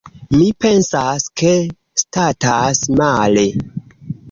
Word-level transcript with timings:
Mi 0.35 0.45
pensas, 0.63 1.27
ke 1.41 1.51
statas 2.05 2.83
male. 3.03 3.47